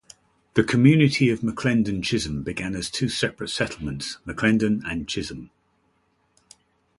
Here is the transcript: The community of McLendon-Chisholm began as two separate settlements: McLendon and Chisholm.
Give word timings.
The 0.55 0.63
community 0.63 1.29
of 1.29 1.41
McLendon-Chisholm 1.41 2.41
began 2.43 2.73
as 2.73 2.89
two 2.89 3.07
separate 3.07 3.49
settlements: 3.49 4.17
McLendon 4.25 4.81
and 4.83 5.07
Chisholm. 5.07 5.51